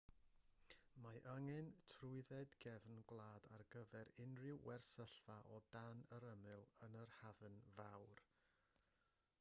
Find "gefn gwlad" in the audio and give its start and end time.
2.63-3.49